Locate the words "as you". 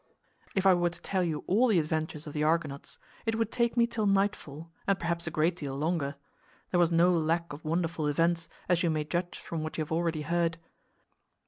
8.67-8.89